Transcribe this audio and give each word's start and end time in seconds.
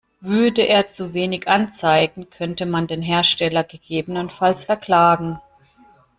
Würde 0.21 0.63
er 0.63 0.87
zu 0.89 1.13
wenig 1.13 1.47
anzeigen, 1.47 2.31
könnte 2.31 2.65
man 2.65 2.87
den 2.87 3.03
Hersteller 3.03 3.63
gegebenenfalls 3.63 4.65
verklagen. 4.65 5.37